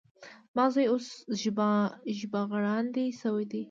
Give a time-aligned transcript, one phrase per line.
[0.53, 1.07] زما زوی اوس
[2.21, 3.59] ژبغړاندی شوی دی.